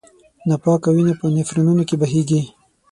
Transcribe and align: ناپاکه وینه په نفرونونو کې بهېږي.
ناپاکه 0.47 0.89
وینه 0.93 1.13
په 1.19 1.25
نفرونونو 1.35 1.83
کې 1.89 1.95
بهېږي. 2.01 2.41